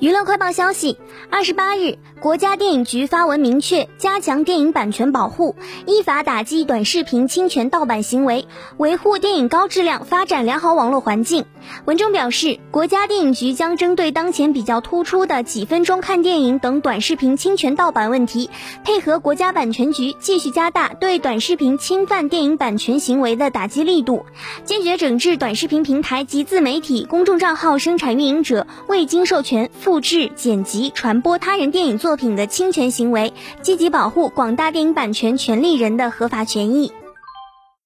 [0.00, 0.98] 娱乐快报消息：
[1.30, 5.54] 二十八日，国家电影局发文明确，加强电影版权保护，
[5.86, 8.46] 依法打击短视频侵权盗版行为，
[8.76, 11.44] 维护电影高质量发展良好网络环境。
[11.84, 18.50] 文中表示，国家电影局将针对当前比较突出的几分钟看电影等短视频侵权盗版问题，
[18.84, 24.26] 配合国家版权局，继续加大对短视频侵犯电影版权行为的打击力度，
[24.64, 29.70] 坚决整治短视频平台及自媒体公众账号生产运营者未经授权。
[29.84, 36.90] 复制、剪辑、传播他人电影作品的侵权行为，积极保护广大电影版权权利人的合法权益。